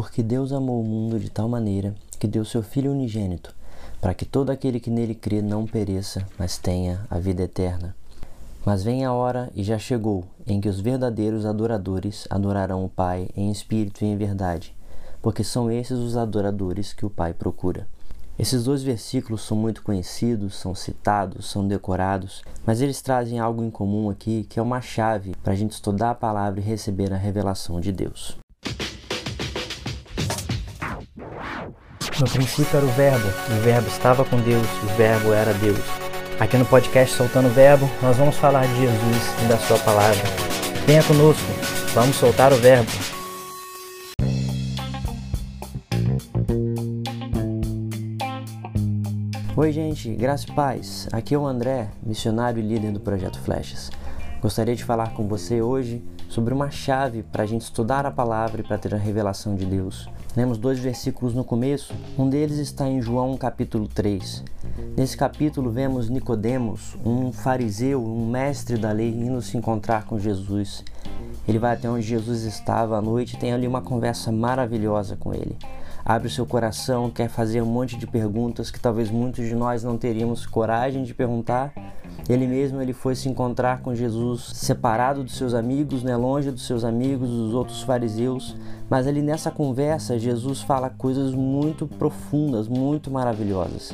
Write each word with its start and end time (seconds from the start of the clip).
Porque 0.00 0.22
Deus 0.22 0.52
amou 0.52 0.80
o 0.80 0.84
mundo 0.84 1.18
de 1.18 1.28
tal 1.28 1.48
maneira 1.48 1.92
que 2.20 2.28
deu 2.28 2.44
seu 2.44 2.62
Filho 2.62 2.92
unigênito, 2.92 3.52
para 4.00 4.14
que 4.14 4.24
todo 4.24 4.50
aquele 4.50 4.78
que 4.78 4.92
nele 4.92 5.12
crê 5.12 5.42
não 5.42 5.66
pereça, 5.66 6.24
mas 6.38 6.56
tenha 6.56 7.04
a 7.10 7.18
vida 7.18 7.42
eterna. 7.42 7.96
Mas 8.64 8.84
vem 8.84 9.04
a 9.04 9.12
hora, 9.12 9.50
e 9.56 9.64
já 9.64 9.76
chegou, 9.76 10.22
em 10.46 10.60
que 10.60 10.68
os 10.68 10.78
verdadeiros 10.78 11.44
adoradores 11.44 12.28
adorarão 12.30 12.84
o 12.84 12.88
Pai 12.88 13.28
em 13.36 13.50
espírito 13.50 14.04
e 14.04 14.06
em 14.06 14.16
verdade, 14.16 14.72
porque 15.20 15.42
são 15.42 15.68
esses 15.68 15.98
os 15.98 16.16
adoradores 16.16 16.92
que 16.92 17.04
o 17.04 17.10
Pai 17.10 17.34
procura. 17.34 17.88
Esses 18.38 18.62
dois 18.62 18.84
versículos 18.84 19.42
são 19.42 19.56
muito 19.56 19.82
conhecidos, 19.82 20.54
são 20.54 20.76
citados, 20.76 21.50
são 21.50 21.66
decorados, 21.66 22.44
mas 22.64 22.80
eles 22.80 23.02
trazem 23.02 23.40
algo 23.40 23.64
em 23.64 23.70
comum 23.70 24.08
aqui 24.10 24.46
que 24.48 24.60
é 24.60 24.62
uma 24.62 24.80
chave 24.80 25.34
para 25.42 25.54
a 25.54 25.56
gente 25.56 25.72
estudar 25.72 26.10
a 26.10 26.14
palavra 26.14 26.60
e 26.60 26.62
receber 26.62 27.12
a 27.12 27.16
revelação 27.16 27.80
de 27.80 27.90
Deus. 27.90 28.38
No 32.20 32.28
princípio 32.28 32.76
era 32.76 32.84
o 32.84 32.88
Verbo, 32.90 33.28
e 33.48 33.52
o 33.52 33.62
Verbo 33.62 33.86
estava 33.86 34.24
com 34.24 34.40
Deus, 34.40 34.66
o 34.82 34.86
Verbo 34.96 35.32
era 35.32 35.54
Deus. 35.54 35.78
Aqui 36.40 36.56
no 36.56 36.64
podcast 36.64 37.14
Soltando 37.14 37.46
o 37.46 37.52
Verbo, 37.52 37.88
nós 38.02 38.16
vamos 38.16 38.36
falar 38.36 38.66
de 38.66 38.74
Jesus 38.74 39.44
e 39.44 39.48
da 39.48 39.56
Sua 39.56 39.78
palavra. 39.78 40.20
Venha 40.84 41.00
conosco, 41.04 41.46
vamos 41.94 42.16
soltar 42.16 42.52
o 42.52 42.56
Verbo. 42.56 42.90
Oi, 49.56 49.70
gente, 49.70 50.12
graça 50.16 50.46
e 50.48 50.52
paz. 50.52 51.08
Aqui 51.12 51.36
é 51.36 51.38
o 51.38 51.46
André, 51.46 51.88
missionário 52.02 52.58
e 52.58 52.66
líder 52.66 52.90
do 52.90 52.98
Projeto 52.98 53.38
Flechas. 53.38 53.92
Gostaria 54.42 54.74
de 54.74 54.82
falar 54.82 55.14
com 55.14 55.28
você 55.28 55.62
hoje 55.62 56.02
sobre 56.28 56.52
uma 56.52 56.68
chave 56.68 57.22
para 57.22 57.44
a 57.44 57.46
gente 57.46 57.62
estudar 57.62 58.04
a 58.04 58.10
palavra 58.10 58.60
e 58.60 58.64
para 58.64 58.76
ter 58.76 58.92
a 58.92 58.98
revelação 58.98 59.54
de 59.54 59.64
Deus. 59.64 60.08
Lemos 60.36 60.58
dois 60.58 60.78
versículos 60.78 61.34
no 61.34 61.42
começo, 61.42 61.92
um 62.18 62.28
deles 62.28 62.58
está 62.58 62.86
em 62.86 63.00
João 63.00 63.36
capítulo 63.36 63.88
3. 63.88 64.44
Nesse 64.96 65.16
capítulo 65.16 65.70
vemos 65.70 66.08
Nicodemos, 66.08 66.96
um 67.04 67.32
fariseu, 67.32 68.04
um 68.04 68.30
mestre 68.30 68.76
da 68.76 68.92
lei, 68.92 69.10
indo 69.10 69.42
se 69.42 69.56
encontrar 69.56 70.04
com 70.04 70.18
Jesus. 70.18 70.84
Ele 71.46 71.58
vai 71.58 71.74
até 71.74 71.88
onde 71.88 72.06
Jesus 72.06 72.42
estava 72.42 72.98
à 72.98 73.02
noite 73.02 73.34
e 73.34 73.38
tem 73.38 73.52
ali 73.52 73.66
uma 73.66 73.80
conversa 73.80 74.30
maravilhosa 74.30 75.16
com 75.16 75.34
ele 75.34 75.56
abre 76.08 76.26
o 76.26 76.30
seu 76.30 76.46
coração, 76.46 77.10
quer 77.10 77.28
fazer 77.28 77.60
um 77.60 77.66
monte 77.66 77.94
de 77.94 78.06
perguntas 78.06 78.70
que 78.70 78.80
talvez 78.80 79.10
muitos 79.10 79.46
de 79.46 79.54
nós 79.54 79.84
não 79.84 79.98
teríamos 79.98 80.46
coragem 80.46 81.04
de 81.04 81.12
perguntar. 81.12 81.70
Ele 82.26 82.46
mesmo 82.46 82.80
ele 82.80 82.94
foi 82.94 83.14
se 83.14 83.28
encontrar 83.28 83.82
com 83.82 83.94
Jesus 83.94 84.52
separado 84.54 85.22
dos 85.22 85.36
seus 85.36 85.52
amigos, 85.52 86.02
né, 86.02 86.16
longe 86.16 86.50
dos 86.50 86.66
seus 86.66 86.82
amigos, 86.82 87.28
dos 87.28 87.52
outros 87.52 87.82
fariseus, 87.82 88.56
mas 88.88 89.06
ali 89.06 89.20
nessa 89.20 89.50
conversa 89.50 90.18
Jesus 90.18 90.62
fala 90.62 90.88
coisas 90.88 91.34
muito 91.34 91.86
profundas, 91.86 92.68
muito 92.68 93.10
maravilhosas. 93.10 93.92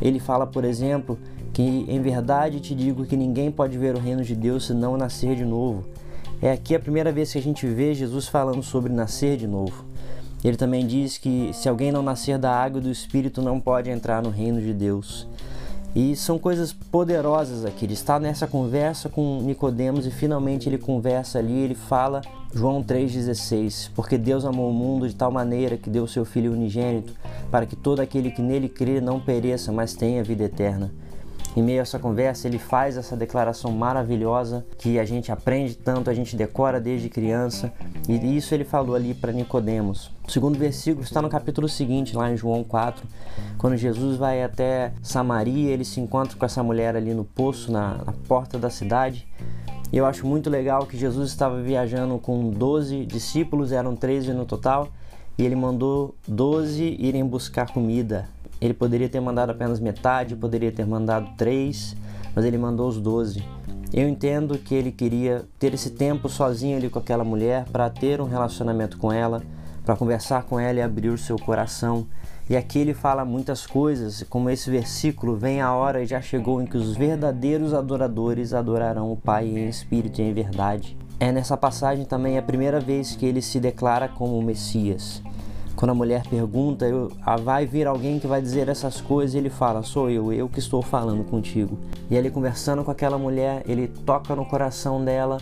Ele 0.00 0.20
fala, 0.20 0.46
por 0.46 0.62
exemplo, 0.62 1.18
que 1.54 1.86
em 1.88 2.02
verdade 2.02 2.60
te 2.60 2.74
digo 2.74 3.06
que 3.06 3.16
ninguém 3.16 3.50
pode 3.50 3.78
ver 3.78 3.94
o 3.94 3.98
reino 3.98 4.22
de 4.22 4.36
Deus 4.36 4.66
se 4.66 4.74
não 4.74 4.98
nascer 4.98 5.34
de 5.34 5.44
novo. 5.46 5.84
É 6.42 6.52
aqui 6.52 6.74
a 6.74 6.80
primeira 6.80 7.10
vez 7.10 7.32
que 7.32 7.38
a 7.38 7.42
gente 7.42 7.66
vê 7.66 7.94
Jesus 7.94 8.28
falando 8.28 8.62
sobre 8.62 8.92
nascer 8.92 9.38
de 9.38 9.46
novo. 9.46 9.86
Ele 10.46 10.56
também 10.56 10.86
diz 10.86 11.18
que 11.18 11.50
se 11.52 11.68
alguém 11.68 11.90
não 11.90 12.02
nascer 12.02 12.38
da 12.38 12.52
água 12.52 12.78
e 12.78 12.84
do 12.84 12.88
Espírito 12.88 13.42
não 13.42 13.58
pode 13.58 13.90
entrar 13.90 14.22
no 14.22 14.30
reino 14.30 14.60
de 14.60 14.72
Deus. 14.72 15.26
E 15.92 16.14
são 16.14 16.38
coisas 16.38 16.72
poderosas 16.72 17.64
aqui. 17.64 17.84
Ele 17.84 17.94
está 17.94 18.20
nessa 18.20 18.46
conversa 18.46 19.08
com 19.08 19.42
Nicodemos 19.42 20.06
e 20.06 20.10
finalmente 20.12 20.68
ele 20.68 20.78
conversa 20.78 21.40
ali, 21.40 21.52
ele 21.52 21.74
fala 21.74 22.22
João 22.54 22.80
3:16, 22.80 23.90
porque 23.92 24.16
Deus 24.16 24.44
amou 24.44 24.70
o 24.70 24.72
mundo 24.72 25.08
de 25.08 25.16
tal 25.16 25.32
maneira 25.32 25.76
que 25.76 25.90
deu 25.90 26.06
seu 26.06 26.24
filho 26.24 26.52
unigênito, 26.52 27.12
para 27.50 27.66
que 27.66 27.74
todo 27.74 27.98
aquele 27.98 28.30
que 28.30 28.40
nele 28.40 28.68
crê 28.68 29.00
não 29.00 29.18
pereça, 29.18 29.72
mas 29.72 29.94
tenha 29.94 30.22
vida 30.22 30.44
eterna. 30.44 30.92
Em 31.56 31.62
meio 31.62 31.78
a 31.78 31.82
essa 31.82 31.98
conversa, 31.98 32.46
ele 32.46 32.58
faz 32.58 32.98
essa 32.98 33.16
declaração 33.16 33.72
maravilhosa 33.72 34.66
que 34.76 34.98
a 34.98 35.06
gente 35.06 35.32
aprende 35.32 35.74
tanto, 35.74 36.10
a 36.10 36.14
gente 36.14 36.36
decora 36.36 36.78
desde 36.78 37.08
criança, 37.08 37.72
e 38.06 38.36
isso 38.36 38.54
ele 38.54 38.62
falou 38.62 38.94
ali 38.94 39.14
para 39.14 39.32
Nicodemos. 39.32 40.10
O 40.28 40.30
segundo 40.30 40.58
versículo 40.58 41.02
está 41.02 41.22
no 41.22 41.30
capítulo 41.30 41.66
seguinte, 41.66 42.14
lá 42.14 42.30
em 42.30 42.36
João 42.36 42.62
4, 42.62 43.06
quando 43.56 43.74
Jesus 43.74 44.18
vai 44.18 44.42
até 44.42 44.92
Samaria, 45.02 45.70
ele 45.70 45.84
se 45.84 45.98
encontra 45.98 46.36
com 46.36 46.44
essa 46.44 46.62
mulher 46.62 46.94
ali 46.94 47.14
no 47.14 47.24
poço, 47.24 47.72
na, 47.72 48.04
na 48.04 48.12
porta 48.28 48.58
da 48.58 48.68
cidade. 48.68 49.26
Eu 49.90 50.04
acho 50.04 50.26
muito 50.26 50.50
legal 50.50 50.84
que 50.84 50.98
Jesus 50.98 51.30
estava 51.30 51.62
viajando 51.62 52.18
com 52.18 52.50
12 52.50 53.06
discípulos, 53.06 53.72
eram 53.72 53.96
13 53.96 54.34
no 54.34 54.44
total, 54.44 54.88
e 55.38 55.44
ele 55.44 55.56
mandou 55.56 56.14
12 56.28 56.96
irem 56.98 57.24
buscar 57.24 57.72
comida. 57.72 58.28
Ele 58.60 58.74
poderia 58.74 59.08
ter 59.08 59.20
mandado 59.20 59.50
apenas 59.50 59.80
metade, 59.80 60.36
poderia 60.36 60.72
ter 60.72 60.86
mandado 60.86 61.30
três, 61.36 61.96
mas 62.34 62.44
ele 62.44 62.58
mandou 62.58 62.88
os 62.88 63.00
doze. 63.00 63.42
Eu 63.92 64.08
entendo 64.08 64.58
que 64.58 64.74
ele 64.74 64.90
queria 64.90 65.44
ter 65.58 65.72
esse 65.74 65.90
tempo 65.90 66.28
sozinho 66.28 66.76
ali 66.76 66.90
com 66.90 66.98
aquela 66.98 67.24
mulher 67.24 67.64
para 67.70 67.88
ter 67.88 68.20
um 68.20 68.26
relacionamento 68.26 68.98
com 68.98 69.12
ela, 69.12 69.42
para 69.84 69.96
conversar 69.96 70.42
com 70.42 70.58
ela 70.58 70.78
e 70.78 70.82
abrir 70.82 71.08
o 71.08 71.18
seu 71.18 71.38
coração. 71.38 72.06
E 72.48 72.56
aqui 72.56 72.78
ele 72.78 72.94
fala 72.94 73.24
muitas 73.24 73.66
coisas, 73.66 74.24
como 74.28 74.50
esse 74.50 74.70
versículo: 74.70 75.36
Vem 75.36 75.60
a 75.60 75.72
hora 75.72 76.02
e 76.02 76.06
já 76.06 76.20
chegou 76.20 76.60
em 76.60 76.66
que 76.66 76.76
os 76.76 76.96
verdadeiros 76.96 77.72
adoradores 77.72 78.52
adorarão 78.52 79.12
o 79.12 79.16
Pai 79.16 79.46
em 79.46 79.68
espírito 79.68 80.20
e 80.20 80.24
em 80.24 80.32
verdade. 80.32 80.96
É 81.18 81.32
nessa 81.32 81.56
passagem 81.56 82.04
também 82.04 82.36
a 82.36 82.42
primeira 82.42 82.78
vez 82.78 83.16
que 83.16 83.24
ele 83.24 83.40
se 83.40 83.58
declara 83.58 84.08
como 84.08 84.38
o 84.38 84.42
Messias. 84.42 85.22
Quando 85.76 85.90
a 85.90 85.94
mulher 85.94 86.22
pergunta, 86.26 86.86
eu, 86.86 87.12
ah, 87.22 87.36
vai 87.36 87.66
vir 87.66 87.86
alguém 87.86 88.18
que 88.18 88.26
vai 88.26 88.40
dizer 88.40 88.68
essas 88.68 88.98
coisas, 88.98 89.34
e 89.34 89.38
ele 89.38 89.50
fala: 89.50 89.82
Sou 89.82 90.10
eu, 90.10 90.32
eu 90.32 90.48
que 90.48 90.58
estou 90.58 90.80
falando 90.80 91.22
contigo. 91.22 91.78
E 92.10 92.16
ele 92.16 92.30
conversando 92.30 92.82
com 92.82 92.90
aquela 92.90 93.18
mulher, 93.18 93.62
ele 93.66 93.86
toca 93.86 94.34
no 94.34 94.46
coração 94.46 95.04
dela 95.04 95.38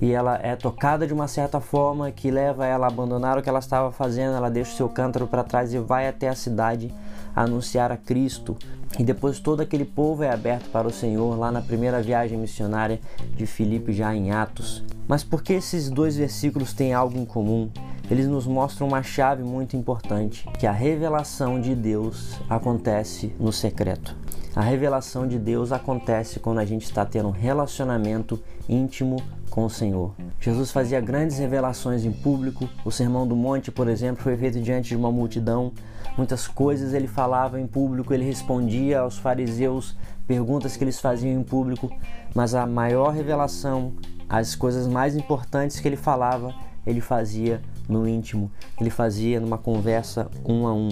e 0.00 0.12
ela 0.12 0.38
é 0.42 0.56
tocada 0.56 1.06
de 1.06 1.12
uma 1.12 1.28
certa 1.28 1.60
forma 1.60 2.10
que 2.10 2.30
leva 2.30 2.66
ela 2.66 2.86
a 2.86 2.88
abandonar 2.88 3.38
o 3.38 3.42
que 3.42 3.48
ela 3.48 3.58
estava 3.58 3.92
fazendo. 3.92 4.34
Ela 4.34 4.50
deixa 4.50 4.72
o 4.72 4.76
seu 4.76 4.88
cântaro 4.88 5.26
para 5.26 5.44
trás 5.44 5.72
e 5.72 5.78
vai 5.78 6.08
até 6.08 6.28
a 6.28 6.34
cidade 6.34 6.92
anunciar 7.34 7.92
a 7.92 7.96
Cristo. 7.96 8.56
E 8.98 9.02
depois 9.02 9.40
todo 9.40 9.60
aquele 9.60 9.84
povo 9.84 10.22
é 10.22 10.30
aberto 10.30 10.70
para 10.70 10.86
o 10.86 10.92
Senhor 10.92 11.38
lá 11.38 11.50
na 11.50 11.60
primeira 11.60 12.00
viagem 12.00 12.38
missionária 12.38 13.00
de 13.36 13.46
Filipe, 13.46 13.92
já 13.92 14.14
em 14.14 14.30
Atos. 14.30 14.84
Mas 15.06 15.24
por 15.24 15.42
que 15.42 15.52
esses 15.52 15.90
dois 15.90 16.16
versículos 16.16 16.72
têm 16.72 16.94
algo 16.94 17.18
em 17.18 17.24
comum? 17.24 17.68
Eles 18.10 18.26
nos 18.26 18.46
mostram 18.46 18.86
uma 18.86 19.02
chave 19.02 19.42
muito 19.42 19.76
importante, 19.76 20.46
que 20.58 20.66
a 20.66 20.72
revelação 20.72 21.60
de 21.60 21.74
Deus 21.74 22.38
acontece 22.48 23.34
no 23.38 23.52
secreto. 23.52 24.14
A 24.54 24.60
revelação 24.60 25.26
de 25.26 25.38
Deus 25.38 25.72
acontece 25.72 26.38
quando 26.38 26.58
a 26.58 26.64
gente 26.64 26.84
está 26.84 27.04
tendo 27.04 27.28
um 27.28 27.32
relacionamento 27.32 28.40
íntimo 28.68 29.16
com 29.50 29.64
o 29.64 29.70
Senhor. 29.70 30.14
Jesus 30.38 30.70
fazia 30.70 31.00
grandes 31.00 31.38
revelações 31.38 32.04
em 32.04 32.12
público. 32.12 32.68
O 32.84 32.90
Sermão 32.90 33.26
do 33.26 33.34
Monte, 33.34 33.72
por 33.72 33.88
exemplo, 33.88 34.22
foi 34.22 34.36
feito 34.36 34.60
diante 34.60 34.90
de 34.90 34.96
uma 34.96 35.10
multidão. 35.10 35.72
Muitas 36.16 36.46
coisas 36.46 36.94
ele 36.94 37.08
falava 37.08 37.60
em 37.60 37.66
público, 37.66 38.14
ele 38.14 38.24
respondia 38.24 39.00
aos 39.00 39.18
fariseus 39.18 39.96
perguntas 40.26 40.76
que 40.76 40.84
eles 40.84 41.00
faziam 41.00 41.32
em 41.32 41.42
público, 41.42 41.90
mas 42.34 42.54
a 42.54 42.66
maior 42.66 43.12
revelação, 43.12 43.92
as 44.28 44.54
coisas 44.54 44.86
mais 44.86 45.16
importantes 45.16 45.80
que 45.80 45.88
ele 45.88 45.96
falava, 45.96 46.54
ele 46.86 47.00
fazia 47.00 47.60
no 47.88 48.08
íntimo, 48.08 48.50
ele 48.80 48.90
fazia 48.90 49.40
numa 49.40 49.58
conversa 49.58 50.30
um 50.44 50.66
a 50.66 50.74
um. 50.74 50.90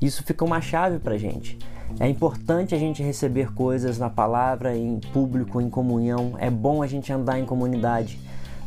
Isso 0.00 0.22
fica 0.24 0.44
uma 0.44 0.60
chave 0.60 0.98
para 0.98 1.16
gente. 1.16 1.58
É 1.98 2.08
importante 2.08 2.74
a 2.74 2.78
gente 2.78 3.02
receber 3.02 3.54
coisas 3.54 3.98
na 3.98 4.10
palavra, 4.10 4.76
em 4.76 4.98
público, 5.12 5.60
em 5.60 5.70
comunhão. 5.70 6.34
É 6.38 6.50
bom 6.50 6.82
a 6.82 6.86
gente 6.86 7.12
andar 7.12 7.38
em 7.38 7.46
comunidade. 7.46 8.18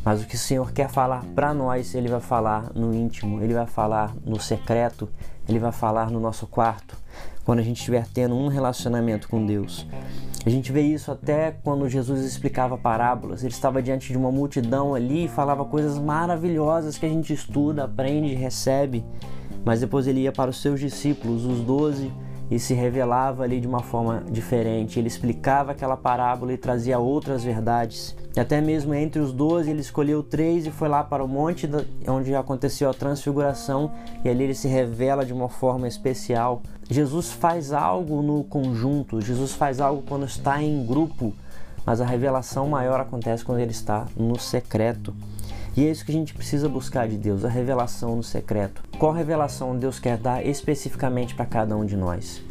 Mas 0.04 0.24
o 0.24 0.26
que 0.26 0.36
o 0.36 0.40
Senhor 0.40 0.72
quer 0.72 0.90
falar 0.90 1.24
para 1.36 1.54
nós, 1.54 1.94
Ele 1.94 2.08
vai 2.08 2.22
falar 2.22 2.72
no 2.74 2.94
íntimo, 2.94 3.42
Ele 3.42 3.54
vai 3.54 3.68
falar 3.68 4.16
no 4.26 4.40
secreto, 4.40 5.10
Ele 5.48 5.60
vai 5.60 5.72
falar 5.72 6.10
no 6.10 6.20
nosso 6.20 6.48
quarto, 6.48 6.98
quando 7.44 7.60
a 7.60 7.64
gente 7.64 7.78
estiver 7.78 8.08
tendo 8.08 8.36
um 8.36 8.48
relacionamento 8.48 9.28
com 9.28 9.46
Deus. 9.46 9.86
A 10.46 10.50
gente 10.50 10.72
vê 10.72 10.82
isso 10.82 11.12
até 11.12 11.52
quando 11.64 11.88
Jesus 11.90 12.24
explicava 12.24 12.78
parábolas. 12.78 13.44
Ele 13.44 13.54
estava 13.54 13.82
diante 13.82 14.12
de 14.12 14.18
uma 14.18 14.32
multidão 14.32 14.96
ali 14.96 15.26
e 15.26 15.28
falava 15.28 15.66
coisas 15.66 16.00
maravilhosas 16.00 16.98
que 16.98 17.06
a 17.06 17.10
gente 17.10 17.34
estuda, 17.34 17.84
aprende, 17.84 18.34
recebe. 18.34 19.04
Mas 19.66 19.82
depois 19.82 20.08
ele 20.08 20.22
ia 20.22 20.32
para 20.32 20.50
os 20.50 20.62
seus 20.62 20.80
discípulos, 20.80 21.46
os 21.46 21.60
doze, 21.60 22.12
e 22.50 22.58
se 22.60 22.74
revelava 22.74 23.44
ali 23.44 23.60
de 23.60 23.68
uma 23.68 23.82
forma 23.82 24.24
diferente. 24.30 24.98
Ele 24.98 25.08
explicava 25.08 25.72
aquela 25.72 25.96
parábola 25.96 26.54
e 26.54 26.58
trazia 26.58 26.98
outras 26.98 27.44
verdades. 27.44 28.16
E 28.36 28.40
até 28.40 28.62
mesmo 28.62 28.94
entre 28.94 29.20
os 29.20 29.32
doze, 29.32 29.70
ele 29.70 29.82
escolheu 29.82 30.24
três 30.24 30.66
e 30.66 30.72
foi 30.72 30.88
lá 30.88 31.04
para 31.04 31.24
o 31.24 31.28
monte 31.28 31.70
onde 32.08 32.34
aconteceu 32.34 32.90
a 32.90 32.94
transfiguração, 32.94 33.92
e 34.24 34.30
ali 34.30 34.46
ele 34.46 34.54
se 34.54 34.68
revela 34.68 35.26
de 35.26 35.34
uma 35.34 35.50
forma 35.50 35.88
especial. 35.88 36.62
Jesus 36.90 37.32
faz 37.32 37.72
algo 37.72 38.22
no 38.22 38.44
conjunto, 38.44 39.22
Jesus 39.22 39.54
faz 39.54 39.80
algo 39.80 40.04
quando 40.08 40.26
está 40.26 40.62
em 40.62 40.86
grupo, 40.86 41.34
mas 41.86 42.02
a 42.02 42.06
revelação 42.06 42.68
maior 42.68 43.00
acontece 43.00 43.44
quando 43.44 43.60
ele 43.60 43.72
está 43.72 44.06
no 44.16 44.40
secreto. 44.40 45.14
E 45.78 45.86
é 45.86 45.92
isso 45.92 46.04
que 46.04 46.12
a 46.12 46.16
gente 46.16 46.34
precisa 46.34 46.68
buscar 46.68 47.08
de 47.08 47.18
Deus, 47.18 47.46
a 47.46 47.50
revelação 47.50 48.16
no 48.16 48.24
secreto. 48.24 48.84
Qual 48.98 49.12
revelação 49.12 49.78
Deus 49.78 50.00
quer 50.00 50.18
dar 50.18 50.46
especificamente 50.46 51.36
para 51.36 51.46
cada 51.46 51.78
um 51.78 51.86
de 51.86 51.96
nós? 51.96 52.42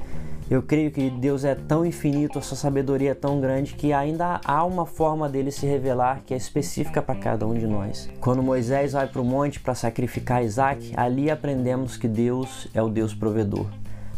Eu 0.50 0.62
creio 0.62 0.90
que 0.90 1.10
Deus 1.10 1.44
é 1.44 1.54
tão 1.54 1.84
infinito, 1.84 2.38
a 2.38 2.42
sua 2.42 2.56
sabedoria 2.56 3.10
é 3.10 3.14
tão 3.14 3.38
grande 3.38 3.74
que 3.74 3.92
ainda 3.92 4.40
há 4.42 4.64
uma 4.64 4.86
forma 4.86 5.28
dele 5.28 5.50
se 5.50 5.66
revelar 5.66 6.22
que 6.24 6.32
é 6.32 6.36
específica 6.38 7.02
para 7.02 7.20
cada 7.20 7.46
um 7.46 7.52
de 7.52 7.66
nós. 7.66 8.08
Quando 8.18 8.42
Moisés 8.42 8.92
vai 8.92 9.06
para 9.06 9.20
o 9.20 9.24
monte 9.24 9.60
para 9.60 9.74
sacrificar 9.74 10.42
Isaac, 10.42 10.94
ali 10.96 11.30
aprendemos 11.30 11.98
que 11.98 12.08
Deus 12.08 12.66
é 12.72 12.82
o 12.82 12.88
Deus 12.88 13.12
provedor. 13.12 13.66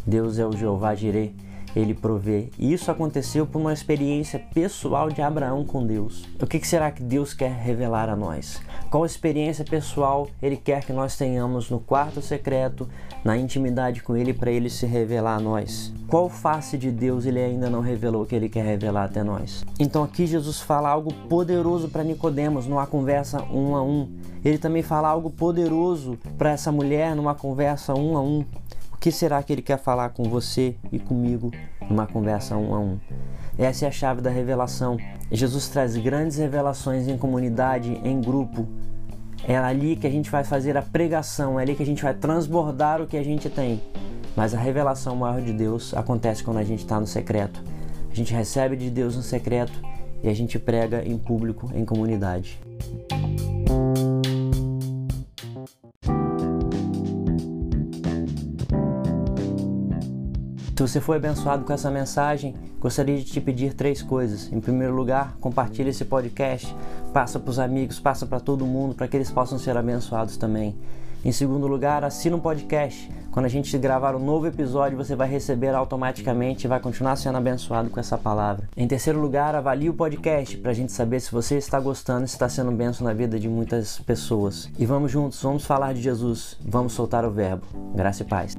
Deus 0.06 0.38
é 0.38 0.46
o 0.46 0.52
Jeová 0.52 0.94
Jireh 0.94 1.34
ele 1.74 1.94
provê. 1.94 2.48
E 2.58 2.72
isso 2.72 2.90
aconteceu 2.90 3.46
por 3.46 3.60
uma 3.60 3.72
experiência 3.72 4.38
pessoal 4.38 5.08
de 5.08 5.22
Abraão 5.22 5.64
com 5.64 5.86
Deus. 5.86 6.28
O 6.40 6.46
que 6.46 6.66
será 6.66 6.90
que 6.90 7.02
Deus 7.02 7.32
quer 7.34 7.52
revelar 7.52 8.08
a 8.08 8.16
nós? 8.16 8.60
Qual 8.90 9.06
experiência 9.06 9.64
pessoal 9.64 10.28
ele 10.42 10.56
quer 10.56 10.84
que 10.84 10.92
nós 10.92 11.16
tenhamos 11.16 11.70
no 11.70 11.78
quarto 11.78 12.20
secreto, 12.20 12.88
na 13.24 13.36
intimidade 13.36 14.02
com 14.02 14.16
ele, 14.16 14.32
para 14.32 14.50
ele 14.50 14.68
se 14.68 14.84
revelar 14.84 15.36
a 15.36 15.40
nós? 15.40 15.92
Qual 16.08 16.28
face 16.28 16.76
de 16.76 16.90
Deus 16.90 17.24
ele 17.24 17.38
ainda 17.38 17.70
não 17.70 17.80
revelou 17.80 18.26
que 18.26 18.34
ele 18.34 18.48
quer 18.48 18.64
revelar 18.64 19.04
até 19.04 19.22
nós? 19.22 19.64
Então 19.78 20.02
aqui 20.02 20.26
Jesus 20.26 20.60
fala 20.60 20.88
algo 20.88 21.14
poderoso 21.28 21.88
para 21.88 22.02
Nicodemos 22.02 22.66
numa 22.66 22.86
conversa 22.86 23.42
um 23.44 23.76
a 23.76 23.82
um. 23.82 24.08
Ele 24.44 24.58
também 24.58 24.82
fala 24.82 25.08
algo 25.08 25.30
poderoso 25.30 26.18
para 26.36 26.50
essa 26.50 26.72
mulher 26.72 27.14
numa 27.14 27.34
conversa 27.34 27.94
um 27.94 28.16
a 28.16 28.22
um 28.22 28.44
que 29.00 29.10
será 29.10 29.42
que 29.42 29.50
ele 29.50 29.62
quer 29.62 29.78
falar 29.78 30.10
com 30.10 30.24
você 30.24 30.76
e 30.92 30.98
comigo 30.98 31.50
numa 31.88 32.06
conversa 32.06 32.54
um 32.56 32.74
a 32.74 32.78
um? 32.78 32.98
Essa 33.58 33.86
é 33.86 33.88
a 33.88 33.90
chave 33.90 34.20
da 34.20 34.28
revelação. 34.28 34.98
Jesus 35.32 35.68
traz 35.68 35.96
grandes 35.96 36.36
revelações 36.36 37.08
em 37.08 37.16
comunidade, 37.16 37.98
em 38.04 38.20
grupo. 38.20 38.68
É 39.48 39.56
ali 39.56 39.96
que 39.96 40.06
a 40.06 40.10
gente 40.10 40.30
vai 40.30 40.44
fazer 40.44 40.76
a 40.76 40.82
pregação, 40.82 41.58
é 41.58 41.62
ali 41.62 41.74
que 41.74 41.82
a 41.82 41.86
gente 41.86 42.02
vai 42.02 42.12
transbordar 42.12 43.00
o 43.00 43.06
que 43.06 43.16
a 43.16 43.24
gente 43.24 43.48
tem. 43.48 43.80
Mas 44.36 44.54
a 44.54 44.58
revelação 44.58 45.16
maior 45.16 45.40
de 45.40 45.54
Deus 45.54 45.94
acontece 45.94 46.44
quando 46.44 46.58
a 46.58 46.64
gente 46.64 46.80
está 46.80 47.00
no 47.00 47.06
secreto. 47.06 47.64
A 48.10 48.14
gente 48.14 48.34
recebe 48.34 48.76
de 48.76 48.90
Deus 48.90 49.16
no 49.16 49.22
secreto 49.22 49.80
e 50.22 50.28
a 50.28 50.34
gente 50.34 50.58
prega 50.58 51.02
em 51.02 51.16
público, 51.16 51.70
em 51.74 51.86
comunidade. 51.86 52.60
Se 60.80 60.88
você 60.88 60.98
foi 60.98 61.18
abençoado 61.18 61.62
com 61.62 61.74
essa 61.74 61.90
mensagem, 61.90 62.54
gostaria 62.80 63.18
de 63.18 63.24
te 63.24 63.38
pedir 63.38 63.74
três 63.74 64.00
coisas. 64.00 64.50
Em 64.50 64.58
primeiro 64.58 64.94
lugar, 64.94 65.36
compartilhe 65.38 65.90
esse 65.90 66.06
podcast, 66.06 66.74
passa 67.12 67.38
para 67.38 67.50
os 67.50 67.58
amigos, 67.58 68.00
passa 68.00 68.24
para 68.24 68.40
todo 68.40 68.64
mundo, 68.64 68.94
para 68.94 69.06
que 69.06 69.14
eles 69.14 69.30
possam 69.30 69.58
ser 69.58 69.76
abençoados 69.76 70.38
também. 70.38 70.74
Em 71.22 71.32
segundo 71.32 71.66
lugar, 71.66 72.02
assina 72.02 72.34
um 72.34 72.40
podcast. 72.40 73.12
Quando 73.30 73.44
a 73.44 73.48
gente 73.50 73.76
gravar 73.76 74.16
um 74.16 74.24
novo 74.24 74.46
episódio, 74.46 74.96
você 74.96 75.14
vai 75.14 75.28
receber 75.28 75.74
automaticamente 75.74 76.66
e 76.66 76.68
vai 76.68 76.80
continuar 76.80 77.16
sendo 77.16 77.36
abençoado 77.36 77.90
com 77.90 78.00
essa 78.00 78.16
palavra. 78.16 78.66
Em 78.74 78.88
terceiro 78.88 79.20
lugar, 79.20 79.54
avalie 79.54 79.90
o 79.90 79.94
podcast 79.94 80.56
para 80.56 80.70
a 80.70 80.74
gente 80.74 80.92
saber 80.92 81.20
se 81.20 81.30
você 81.30 81.58
está 81.58 81.78
gostando 81.78 82.24
e 82.24 82.28
se 82.28 82.36
está 82.36 82.48
sendo 82.48 82.72
benção 82.72 83.06
na 83.06 83.12
vida 83.12 83.38
de 83.38 83.50
muitas 83.50 83.98
pessoas. 83.98 84.70
E 84.78 84.86
vamos 84.86 85.12
juntos, 85.12 85.42
vamos 85.42 85.62
falar 85.62 85.92
de 85.92 86.00
Jesus, 86.00 86.56
vamos 86.64 86.94
soltar 86.94 87.26
o 87.26 87.30
verbo. 87.30 87.66
Graça 87.94 88.22
e 88.22 88.24
paz. 88.24 88.54